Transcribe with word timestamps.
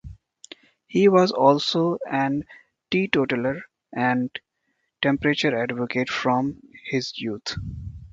He 0.87 1.07
was 1.09 1.31
also 1.31 1.99
and 2.11 2.43
teetotaler 2.89 3.61
and 3.93 4.31
temperance 4.99 5.45
advocate 5.45 6.09
from 6.09 6.59
his 6.89 7.19
youth. 7.19 7.55